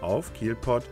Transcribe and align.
auf 0.00 0.32
kielpot.de. 0.34 0.88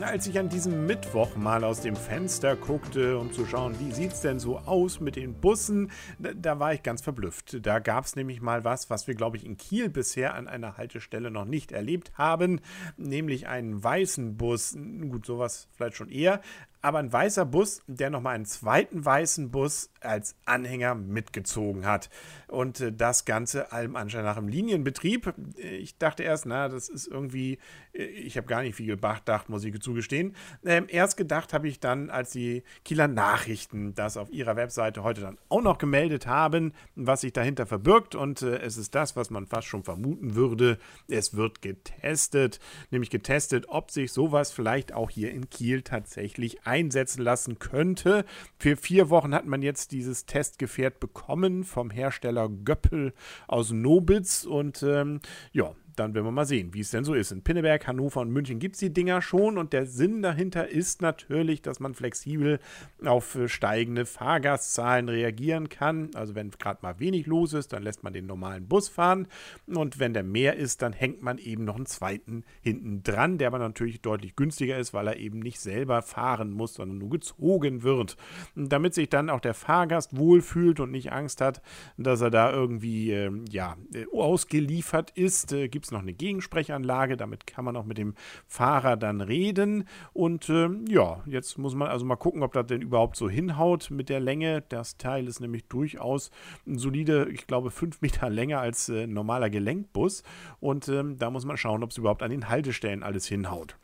Als 0.00 0.26
ich 0.26 0.38
an 0.38 0.48
diesem 0.48 0.86
Mittwoch 0.86 1.36
mal 1.36 1.64
aus 1.64 1.80
dem 1.80 1.96
Fenster 1.96 2.56
guckte, 2.56 3.18
um 3.18 3.30
zu 3.30 3.44
schauen, 3.44 3.78
wie 3.78 3.92
sieht 3.92 4.12
es 4.12 4.22
denn 4.22 4.38
so 4.38 4.58
aus 4.58 5.00
mit 5.00 5.16
den 5.16 5.34
Bussen, 5.34 5.90
da, 6.18 6.32
da 6.32 6.58
war 6.58 6.72
ich 6.72 6.82
ganz 6.82 7.02
verblüfft. 7.02 7.58
Da 7.66 7.78
gab 7.78 8.06
es 8.06 8.16
nämlich 8.16 8.40
mal 8.40 8.64
was, 8.64 8.88
was 8.88 9.06
wir, 9.06 9.14
glaube 9.14 9.36
ich, 9.36 9.44
in 9.44 9.58
Kiel 9.58 9.90
bisher 9.90 10.34
an 10.34 10.48
einer 10.48 10.78
Haltestelle 10.78 11.30
noch 11.30 11.44
nicht 11.44 11.72
erlebt 11.72 12.12
haben, 12.16 12.60
nämlich 12.96 13.48
einen 13.48 13.84
weißen 13.84 14.38
Bus. 14.38 14.74
Gut, 15.10 15.26
sowas 15.26 15.68
vielleicht 15.76 15.96
schon 15.96 16.08
eher, 16.08 16.40
aber 16.82 16.98
ein 16.98 17.12
weißer 17.12 17.46
Bus, 17.46 17.82
der 17.86 18.10
nochmal 18.10 18.34
einen 18.34 18.44
zweiten 18.44 19.04
weißen 19.04 19.50
Bus 19.50 19.90
als 20.00 20.34
Anhänger 20.44 20.96
mitgezogen 20.96 21.86
hat. 21.86 22.10
Und 22.48 22.80
äh, 22.80 22.92
das 22.92 23.24
Ganze 23.24 23.72
allem 23.72 23.96
Anschein 23.96 24.24
nach 24.24 24.36
im 24.36 24.48
Linienbetrieb. 24.48 25.32
Ich 25.56 25.96
dachte 25.98 26.24
erst, 26.24 26.44
na, 26.44 26.68
das 26.68 26.88
ist 26.88 27.06
irgendwie, 27.06 27.58
äh, 27.92 28.02
ich 28.02 28.36
habe 28.36 28.48
gar 28.48 28.62
nicht 28.62 28.74
viel 28.74 28.86
gedacht, 28.86 29.48
muss 29.48 29.64
ich 29.64 29.80
zugestehen. 29.80 30.34
Ähm, 30.64 30.86
erst 30.88 31.16
gedacht 31.16 31.52
habe 31.52 31.68
ich 31.68 31.80
dann, 31.80 32.10
als 32.10 32.32
die 32.32 32.64
Kieler 32.84 33.08
Nachrichten 33.08 33.94
das 33.94 34.16
auf 34.16 34.30
ihrer 34.30 34.56
Webseite 34.56 35.02
heute 35.02 35.20
dann 35.20 35.38
auch 35.48 35.62
noch 35.62 35.78
gemeldet 35.78 36.26
haben, 36.26 36.74
was 36.96 37.22
sich 37.22 37.32
dahinter 37.32 37.66
verbirgt. 37.66 38.14
Und 38.14 38.42
äh, 38.42 38.58
es 38.58 38.76
ist 38.76 38.94
das, 38.94 39.14
was 39.14 39.30
man 39.30 39.46
fast 39.46 39.68
schon 39.68 39.84
vermuten 39.84 40.34
würde. 40.34 40.78
Es 41.08 41.36
wird 41.36 41.62
getestet, 41.62 42.58
nämlich 42.90 43.10
getestet, 43.10 43.66
ob 43.68 43.92
sich 43.92 44.12
sowas 44.12 44.50
vielleicht 44.50 44.92
auch 44.92 45.10
hier 45.10 45.30
in 45.30 45.48
Kiel 45.48 45.82
tatsächlich 45.82 46.66
einsetzen 46.72 47.22
lassen 47.22 47.58
könnte. 47.58 48.24
Für 48.58 48.76
vier 48.76 49.10
Wochen 49.10 49.34
hat 49.34 49.46
man 49.46 49.60
jetzt 49.60 49.92
dieses 49.92 50.24
Testgefährt 50.24 51.00
bekommen 51.00 51.64
vom 51.64 51.90
Hersteller 51.90 52.48
Göppel 52.48 53.12
aus 53.46 53.72
Nobitz 53.72 54.44
und 54.44 54.82
ähm, 54.82 55.20
ja, 55.52 55.74
dann 55.96 56.14
werden 56.14 56.26
wir 56.26 56.32
mal 56.32 56.46
sehen, 56.46 56.74
wie 56.74 56.80
es 56.80 56.90
denn 56.90 57.04
so 57.04 57.14
ist. 57.14 57.32
In 57.32 57.42
Pinneberg, 57.42 57.86
Hannover 57.86 58.20
und 58.20 58.30
München 58.30 58.58
gibt 58.58 58.76
es 58.76 58.80
die 58.80 58.92
Dinger 58.92 59.22
schon 59.22 59.58
und 59.58 59.72
der 59.72 59.86
Sinn 59.86 60.22
dahinter 60.22 60.68
ist 60.68 61.02
natürlich, 61.02 61.62
dass 61.62 61.80
man 61.80 61.94
flexibel 61.94 62.60
auf 63.04 63.34
äh, 63.34 63.48
steigende 63.48 64.06
Fahrgastzahlen 64.06 65.08
reagieren 65.08 65.68
kann. 65.68 66.10
Also 66.14 66.34
wenn 66.34 66.50
gerade 66.50 66.80
mal 66.82 66.98
wenig 67.00 67.26
los 67.26 67.52
ist, 67.52 67.72
dann 67.72 67.82
lässt 67.82 68.02
man 68.02 68.12
den 68.12 68.26
normalen 68.26 68.68
Bus 68.68 68.88
fahren 68.88 69.28
und 69.66 69.98
wenn 69.98 70.14
der 70.14 70.22
mehr 70.22 70.56
ist, 70.56 70.82
dann 70.82 70.92
hängt 70.92 71.22
man 71.22 71.38
eben 71.38 71.64
noch 71.64 71.76
einen 71.76 71.86
zweiten 71.86 72.44
hinten 72.60 73.02
dran, 73.02 73.38
der 73.38 73.48
aber 73.48 73.58
natürlich 73.58 74.00
deutlich 74.00 74.36
günstiger 74.36 74.78
ist, 74.78 74.94
weil 74.94 75.06
er 75.06 75.16
eben 75.16 75.40
nicht 75.40 75.60
selber 75.60 76.02
fahren 76.02 76.50
muss, 76.50 76.74
sondern 76.74 76.98
nur 76.98 77.10
gezogen 77.10 77.82
wird. 77.82 78.16
Damit 78.54 78.94
sich 78.94 79.08
dann 79.08 79.30
auch 79.30 79.40
der 79.40 79.54
Fahrgast 79.54 80.16
wohlfühlt 80.16 80.80
und 80.80 80.90
nicht 80.90 81.12
Angst 81.12 81.40
hat, 81.40 81.62
dass 81.96 82.20
er 82.20 82.30
da 82.30 82.52
irgendwie 82.52 83.12
äh, 83.12 83.30
ja, 83.50 83.76
ausgeliefert 84.12 85.10
ist, 85.10 85.52
äh, 85.52 85.68
gibt 85.68 85.81
gibt 85.82 85.88
es 85.88 85.92
noch 85.92 86.02
eine 86.02 86.12
Gegensprechanlage, 86.12 87.16
damit 87.16 87.44
kann 87.44 87.64
man 87.64 87.76
auch 87.76 87.84
mit 87.84 87.98
dem 87.98 88.14
Fahrer 88.46 88.96
dann 88.96 89.20
reden. 89.20 89.88
Und 90.12 90.48
äh, 90.48 90.68
ja, 90.88 91.24
jetzt 91.26 91.58
muss 91.58 91.74
man 91.74 91.88
also 91.88 92.04
mal 92.04 92.14
gucken, 92.14 92.44
ob 92.44 92.52
das 92.52 92.66
denn 92.66 92.82
überhaupt 92.82 93.16
so 93.16 93.28
hinhaut 93.28 93.90
mit 93.90 94.08
der 94.08 94.20
Länge. 94.20 94.62
Das 94.68 94.96
Teil 94.96 95.26
ist 95.26 95.40
nämlich 95.40 95.64
durchaus 95.66 96.30
solide, 96.66 97.28
ich 97.32 97.48
glaube, 97.48 97.72
fünf 97.72 98.00
Meter 98.00 98.30
länger 98.30 98.60
als 98.60 98.90
äh, 98.90 99.08
normaler 99.08 99.50
Gelenkbus. 99.50 100.22
Und 100.60 100.88
ähm, 100.88 101.18
da 101.18 101.30
muss 101.30 101.44
man 101.44 101.56
schauen, 101.56 101.82
ob 101.82 101.90
es 101.90 101.98
überhaupt 101.98 102.22
an 102.22 102.30
den 102.30 102.48
Haltestellen 102.48 103.02
alles 103.02 103.26
hinhaut. 103.26 103.76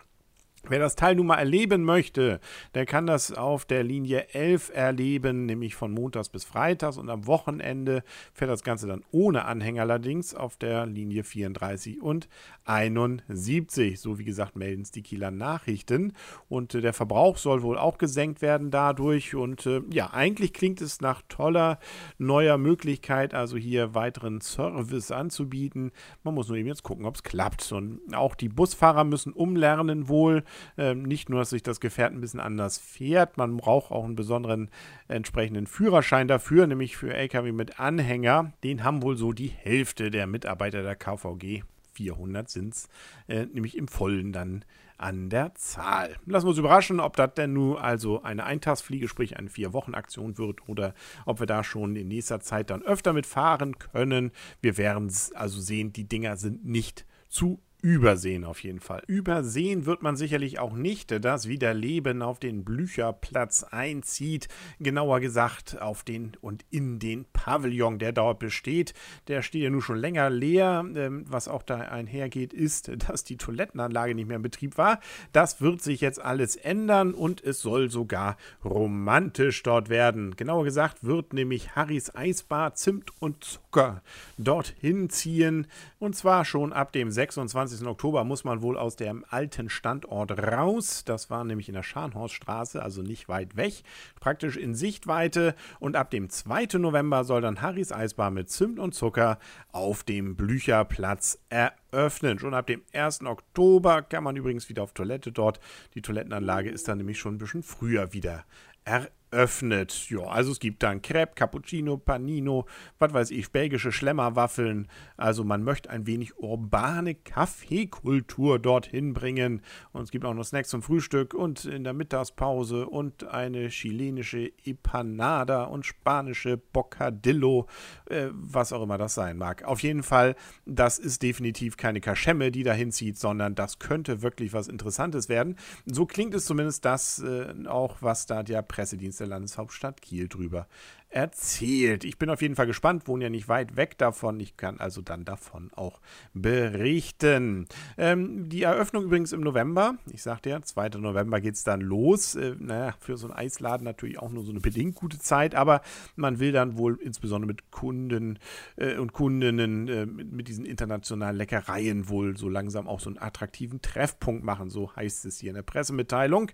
Wer 0.69 0.81
das 0.81 0.97
Teil 0.97 1.15
nun 1.15 1.27
mal 1.27 1.37
erleben 1.37 1.83
möchte, 1.83 2.41
der 2.75 2.85
kann 2.85 3.07
das 3.07 3.33
auf 3.33 3.65
der 3.65 3.83
Linie 3.83 4.29
11 4.35 4.71
erleben, 4.75 5.47
nämlich 5.47 5.75
von 5.75 5.93
Montags 5.93 6.29
bis 6.29 6.45
Freitags. 6.45 6.99
Und 6.99 7.09
am 7.09 7.27
Wochenende 7.27 8.03
fährt 8.35 8.51
das 8.51 8.63
Ganze 8.63 8.87
dann 8.87 9.03
ohne 9.11 9.47
Anhänger 9.47 9.83
allerdings 9.83 10.35
auf 10.35 10.57
der 10.57 10.85
Linie 10.85 11.25
34 11.25 12.03
und 12.03 12.29
71. 12.65 13.99
So 13.99 14.19
wie 14.19 14.25
gesagt 14.25 14.57
melden 14.57 14.83
es 14.83 14.91
die 14.91 15.03
Kieler 15.03 15.31
Nachrichten. 15.31 16.13
Und 16.51 16.75
äh, 16.75 16.83
der 16.83 16.93
Verbrauch 16.93 17.39
soll 17.39 17.63
wohl 17.63 17.79
auch 17.79 17.97
gesenkt 17.97 18.43
werden 18.43 18.71
dadurch. 18.71 19.35
Und 19.35 19.65
äh, 19.65 19.81
ja, 19.91 20.13
eigentlich 20.13 20.53
klingt 20.53 20.83
es 20.83 21.01
nach 21.01 21.23
toller 21.29 21.79
neuer 22.19 22.59
Möglichkeit, 22.59 23.33
also 23.33 23.57
hier 23.57 23.95
weiteren 23.95 24.43
Service 24.43 25.11
anzubieten. 25.13 25.93
Man 26.25 26.35
muss 26.35 26.49
nur 26.49 26.59
eben 26.59 26.69
jetzt 26.69 26.83
gucken, 26.83 27.07
ob 27.07 27.15
es 27.15 27.23
klappt. 27.23 27.73
Und 27.73 28.01
auch 28.13 28.35
die 28.35 28.51
Busfahrer 28.51 29.05
müssen 29.05 29.33
umlernen 29.33 30.09
wohl 30.09 30.45
ähm, 30.77 31.03
nicht 31.03 31.29
nur, 31.29 31.41
dass 31.41 31.51
sich 31.51 31.63
das 31.63 31.81
Gefährt 31.81 32.13
ein 32.13 32.21
bisschen 32.21 32.41
anders 32.41 32.79
fährt, 32.79 33.37
man 33.37 33.57
braucht 33.57 33.91
auch 33.91 34.05
einen 34.05 34.17
besonderen 34.17 34.71
entsprechenden 35.09 35.67
Führerschein 35.67 36.29
dafür, 36.29 36.67
nämlich 36.67 36.97
für 36.97 37.15
Lkw 37.15 37.53
mit 37.53 37.81
Anhänger. 37.81 38.53
Den 38.65 38.85
haben 38.85 39.03
wohl 39.03 39.17
so 39.17 39.33
die 39.33 39.49
Hälfte 39.49 40.11
der 40.11 40.27
Mitarbeiter 40.27 40.83
der 40.83 40.97
KVG. 40.97 41.63
400 41.93 42.49
sind 42.49 42.75
es, 42.75 42.89
äh, 43.27 43.47
nämlich 43.47 43.77
im 43.77 43.89
Vollen 43.89 44.33
dann 44.33 44.65
an 44.99 45.31
der 45.31 45.55
Zahl. 45.55 46.17
Lassen 46.27 46.47
wir 46.47 46.51
uns 46.51 46.59
überraschen, 46.59 47.01
ob 47.01 47.17
das 47.17 47.35
denn 47.35 47.53
nun 47.53 47.77
also 47.77 48.23
eine 48.23 48.45
Eintagsfliege, 48.45 49.09
sprich 49.09 49.37
eine 49.37 49.49
Vier-Wochen-Aktion 49.49 50.39
wird 50.39 50.69
oder 50.69 50.95
ob 51.25 51.41
wir 51.41 51.47
da 51.47 51.63
schon 51.63 51.95
in 51.97 52.09
nächster 52.09 52.41
Zeit 52.41 52.71
dann 52.71 52.83
öfter 52.83 53.13
mitfahren 53.13 53.79
können. 53.79 54.33
Wir 54.61 54.77
werden 54.77 55.07
es 55.07 55.33
also 55.33 55.61
sehen, 55.61 55.93
die 55.93 56.09
Dinger 56.09 56.37
sind 56.37 56.65
nicht 56.65 57.07
zu 57.29 57.61
Übersehen 57.81 58.45
auf 58.45 58.65
jeden 58.65 58.81
Fall. 58.81 59.05
Übersehen 59.07 59.87
wird 59.87 60.03
man 60.03 60.17
sicherlich 60.17 60.59
auch 60.59 60.73
nicht, 60.73 61.25
dass 61.25 61.47
wieder 61.47 61.75
Leben 61.75 62.23
auf 62.23 62.41
den 62.41 62.65
Blücherplatz 62.65 63.63
einzieht. 63.63 64.49
Genauer 64.81 65.21
gesagt 65.21 65.81
auf 65.81 66.03
den 66.03 66.33
und 66.41 66.65
in 66.71 66.99
den 66.99 67.25
Pavillon, 67.33 68.01
der 68.01 68.11
dort 68.11 68.41
besteht. 68.41 68.95
Der 69.29 69.43
steht 69.43 69.63
ja 69.63 69.71
nun 69.71 69.81
schon 69.81 69.97
länger 69.97 70.29
leer. 70.29 70.85
Ähm, 70.97 71.25
was 71.29 71.47
auch 71.47 71.63
da 71.63 71.77
einhergeht, 71.77 72.53
ist, 72.53 72.91
dass 73.09 73.23
die 73.23 73.37
Toilettenanlage 73.37 74.17
nicht 74.17 74.27
mehr 74.27 74.39
in 74.39 74.43
Betrieb 74.43 74.77
war. 74.77 74.99
Das 75.31 75.61
wird 75.61 75.81
sich 75.81 76.01
jetzt 76.01 76.21
alles 76.21 76.57
ändern 76.57 77.15
und 77.15 77.45
es 77.45 77.61
soll 77.61 77.91
sogar 77.91 78.39
romantisch 78.65 79.63
dort 79.63 79.89
werden. 79.89 80.35
Genauer 80.35 80.65
gesagt 80.65 81.05
wird 81.05 81.33
nämlich 81.33 81.77
Harrys 81.77 82.13
Eisbar 82.13 82.75
Zimt 82.75 83.13
und 83.21 83.45
Zucker 83.45 84.03
dorthin 84.37 85.11
ziehen. 85.11 85.69
Und 86.01 86.17
zwar 86.17 86.45
schon 86.45 86.73
ab 86.73 86.93
dem 86.93 87.13
26. 87.13 87.68
20. 87.69 87.87
Oktober 87.87 88.25
muss 88.25 88.45
man 88.45 88.63
wohl 88.63 88.79
aus 88.79 88.97
dem 88.97 89.25
alten 89.29 89.69
Standort 89.69 90.31
raus. 90.31 91.05
Das 91.05 91.29
war 91.29 91.45
nämlich 91.45 91.69
in 91.69 91.75
der 91.75 91.83
Scharnhorststraße, 91.83 92.83
also 92.83 93.03
nicht 93.03 93.29
weit 93.29 93.57
weg, 93.57 93.83
praktisch 94.21 94.57
in 94.57 94.75
Sichtweite. 94.75 95.55
Und 95.79 95.95
ab 95.95 96.11
dem 96.11 96.31
2. 96.31 96.79
November 96.79 97.25
soll 97.25 97.43
dann 97.43 97.61
Harrys 97.61 97.93
Eisbar 97.93 98.31
mit 98.31 98.49
Zimt 98.49 98.79
und 98.79 98.95
Zucker 98.95 99.39
auf 99.71 100.03
dem 100.03 100.35
Blücherplatz 100.35 101.39
eröffnen. 101.51 102.39
Schon 102.39 102.55
ab 102.55 102.67
dem 102.67 102.83
1. 102.93 103.25
Oktober 103.25 104.03
kann 104.03 104.25
man 104.25 104.37
übrigens 104.37 104.69
wieder 104.71 104.83
auf 104.83 104.95
Toilette 104.95 105.31
dort. 105.31 105.61
Die 105.95 106.03
Toilettenanlage 106.03 106.71
ist 106.71 106.89
dann 106.89 106.99
nämlich 106.99 107.19
schon 107.19 107.35
ein 107.35 107.39
bisschen 107.39 107.63
früher 107.63 108.13
wieder 108.13 108.45
eröffnet 108.85 109.18
öffnet. 109.31 110.09
Ja, 110.11 110.21
also 110.21 110.53
es 110.53 110.61
gibt 110.61 110.83
dann 110.83 111.03
Crepe, 111.03 111.35
Cappuccino, 111.35 111.97
Panino, 111.97 112.67
was 112.99 113.13
weiß 113.13 113.31
ich, 113.31 113.51
belgische 113.51 113.93
Schlemmerwaffeln. 113.93 114.89
Also 115.17 115.45
man 115.45 115.63
möchte 115.63 115.91
ein 115.91 116.07
wenig 116.07 116.39
urbane 116.39 117.15
Kaffeekultur 117.15 118.59
dorthin 118.59 119.13
bringen. 119.15 119.63
Und 119.93 120.03
es 120.03 120.11
gibt 120.11 120.25
auch 120.25 120.35
noch 120.35 120.45
Snacks 120.45 120.69
zum 120.69 120.83
Frühstück 120.83 121.35
und 121.35 121.65
in 121.65 121.85
der 121.85 121.93
Mittagspause 121.93 122.87
und 122.87 123.25
eine 123.25 123.69
chilenische 123.69 124.53
Empanada 124.65 125.65
und 125.65 125.85
spanische 125.87 126.57
Bocadillo, 126.57 127.67
äh, 128.07 128.29
was 128.33 128.73
auch 128.73 128.83
immer 128.83 128.99
das 128.99 129.15
sein 129.15 129.37
mag. 129.37 129.65
Auf 129.65 129.83
jeden 129.83 130.03
Fall, 130.03 130.37
das 130.65 130.99
ist 130.99 131.23
definitiv 131.23 131.77
keine 131.77 132.01
Kaschemme, 132.01 132.51
die 132.51 132.63
dahin 132.63 132.93
zieht, 132.93 133.19
sondern 133.19 133.55
das 133.55 133.79
könnte 133.79 134.23
wirklich 134.23 134.53
was 134.53 134.69
Interessantes 134.69 135.29
werden. 135.29 135.57
So 135.87 136.07
klingt 136.07 136.35
es 136.35 136.47
zumindest 136.47 136.85
das 136.85 137.19
äh, 137.21 137.67
auch, 137.67 137.97
was 138.01 138.27
da 138.27 138.43
der 138.43 138.63
Pressedienst 138.63 139.18
der 139.21 139.27
Landeshauptstadt 139.27 140.03
Kiel 140.03 140.29
drüber 140.29 140.67
erzählt. 141.11 142.05
Ich 142.05 142.19
bin 142.19 142.29
auf 142.29 142.43
jeden 142.43 142.55
Fall 142.55 142.67
gespannt, 142.67 143.09
wohne 143.09 143.25
ja 143.25 143.31
nicht 143.31 143.49
weit 143.49 143.77
weg 143.77 143.97
davon. 143.97 144.39
Ich 144.41 144.57
kann 144.57 144.79
also 144.79 145.01
dann 145.01 145.25
davon 145.25 145.71
auch 145.75 146.01
berichten. 146.35 147.67
Ähm, 147.97 148.49
die 148.51 148.63
Eröffnung 148.63 149.05
übrigens 149.05 149.33
im 149.33 149.41
November. 149.41 149.97
Ich 150.13 150.23
sagte 150.23 150.51
ja, 150.51 150.61
2. 150.61 150.91
November 150.99 151.41
geht 151.41 151.55
es 151.55 151.65
dann 151.65 151.81
los. 151.81 152.35
Äh, 152.35 152.57
naja, 152.59 152.95
für 153.01 153.17
so 153.17 153.27
einen 153.27 153.37
Eisladen 153.37 153.85
natürlich 153.85 154.19
auch 154.19 154.31
nur 154.31 154.45
so 154.45 154.51
eine 154.51 154.61
bedingt 154.61 154.97
gute 154.97 155.19
Zeit, 155.19 155.55
aber 155.55 155.81
man 156.15 156.41
will 156.41 156.53
dann 156.53 156.77
wohl 156.77 156.99
insbesondere 157.01 157.49
mit 157.49 157.71
Kunden 157.71 158.39
äh, 158.77 158.97
und 158.97 159.15
Kundinnen 159.15 159.89
äh, 159.89 160.05
mit, 160.05 160.33
mit, 160.33 160.49
diesen 160.49 160.67
internationalen 160.67 161.37
Leckereien 161.37 162.09
wohl 162.11 162.37
so 162.37 162.51
langsam 162.51 162.87
auch 162.87 163.01
so 163.01 163.09
einen 163.09 163.19
attraktiven 163.19 163.81
Treffpunkt 163.81 164.45
machen. 164.45 164.69
So 164.69 164.95
heißt 164.95 165.25
es 165.25 165.39
hier 165.39 165.51
in 165.51 165.57
der 165.57 165.63
Pressemitteilung. 165.63 166.51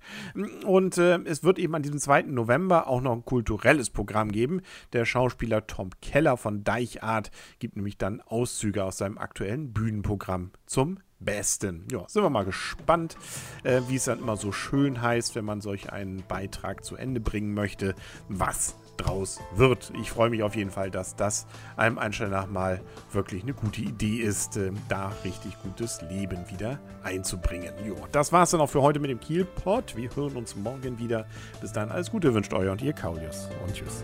Und 0.64 0.98
äh, 0.98 1.18
es 1.24 1.42
wird 1.42 1.58
eben 1.58 1.74
an 1.74 1.82
diesem 1.82 1.98
2. 1.98 2.22
November 2.22 2.86
auch 2.86 3.00
noch 3.00 3.12
ein 3.12 3.24
kulturelles 3.24 3.90
Programm 3.90 4.30
geben 4.30 4.43
geben. 4.44 4.60
Der 4.92 5.06
Schauspieler 5.06 5.66
Tom 5.66 5.90
Keller 6.02 6.36
von 6.36 6.64
Deichart 6.64 7.30
gibt 7.58 7.76
nämlich 7.76 7.96
dann 7.96 8.20
Auszüge 8.20 8.84
aus 8.84 8.98
seinem 8.98 9.16
aktuellen 9.16 9.72
Bühnenprogramm 9.72 10.50
zum 10.66 10.98
besten. 11.18 11.88
Ja, 11.90 12.06
sind 12.06 12.22
wir 12.22 12.28
mal 12.28 12.44
gespannt, 12.44 13.16
äh, 13.62 13.80
wie 13.88 13.96
es 13.96 14.04
dann 14.04 14.18
immer 14.18 14.36
so 14.36 14.52
schön 14.52 15.00
heißt, 15.00 15.34
wenn 15.34 15.46
man 15.46 15.62
solch 15.62 15.90
einen 15.90 16.22
Beitrag 16.28 16.84
zu 16.84 16.96
Ende 16.96 17.20
bringen 17.20 17.54
möchte, 17.54 17.94
was 18.28 18.76
draus 18.96 19.40
wird. 19.54 19.92
Ich 20.00 20.10
freue 20.10 20.30
mich 20.30 20.42
auf 20.42 20.56
jeden 20.56 20.70
Fall, 20.70 20.90
dass 20.90 21.16
das 21.16 21.46
einem 21.76 21.98
Einstein 21.98 22.30
nach 22.30 22.46
mal 22.46 22.80
wirklich 23.12 23.42
eine 23.42 23.54
gute 23.54 23.80
Idee 23.80 24.18
ist, 24.18 24.56
äh, 24.56 24.70
da 24.88 25.12
richtig 25.24 25.56
gutes 25.62 26.02
Leben 26.02 26.48
wieder 26.50 26.78
einzubringen. 27.02 27.72
Jo, 27.86 27.96
das 28.12 28.32
war's 28.32 28.50
dann 28.50 28.60
auch 28.60 28.70
für 28.70 28.82
heute 28.82 29.00
mit 29.00 29.10
dem 29.10 29.20
Kielpot. 29.20 29.96
Wir 29.96 30.14
hören 30.14 30.36
uns 30.36 30.56
morgen 30.56 30.98
wieder. 30.98 31.26
Bis 31.60 31.72
dann 31.72 31.90
alles 31.90 32.10
Gute 32.10 32.34
wünscht 32.34 32.52
euer 32.52 32.72
und 32.72 32.82
ihr 32.82 32.92
Kaulius 32.92 33.48
und 33.64 33.74
tschüss. 33.74 34.02